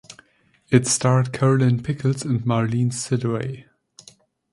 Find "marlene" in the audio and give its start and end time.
2.43-2.89